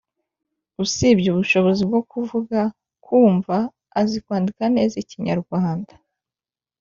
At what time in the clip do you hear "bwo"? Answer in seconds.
1.89-2.01